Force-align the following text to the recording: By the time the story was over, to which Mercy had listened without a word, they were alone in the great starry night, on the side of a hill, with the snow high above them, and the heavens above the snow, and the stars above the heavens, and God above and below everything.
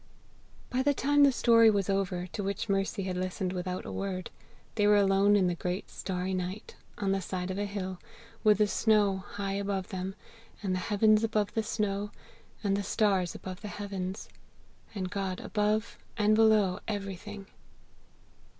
By 0.71 0.81
the 0.81 0.95
time 0.95 1.21
the 1.21 1.31
story 1.31 1.69
was 1.69 1.87
over, 1.87 2.25
to 2.25 2.43
which 2.43 2.67
Mercy 2.67 3.03
had 3.03 3.15
listened 3.15 3.53
without 3.53 3.85
a 3.85 3.91
word, 3.91 4.31
they 4.73 4.87
were 4.87 4.95
alone 4.97 5.35
in 5.35 5.45
the 5.45 5.53
great 5.53 5.91
starry 5.91 6.33
night, 6.33 6.75
on 6.97 7.11
the 7.11 7.21
side 7.21 7.51
of 7.51 7.59
a 7.59 7.65
hill, 7.65 7.99
with 8.43 8.57
the 8.57 8.65
snow 8.65 9.17
high 9.17 9.53
above 9.53 9.89
them, 9.89 10.15
and 10.63 10.73
the 10.73 10.79
heavens 10.79 11.23
above 11.23 11.53
the 11.53 11.61
snow, 11.61 12.09
and 12.63 12.75
the 12.75 12.81
stars 12.81 13.35
above 13.35 13.61
the 13.61 13.67
heavens, 13.67 14.27
and 14.95 15.11
God 15.11 15.39
above 15.39 15.99
and 16.17 16.33
below 16.33 16.79
everything. 16.87 17.45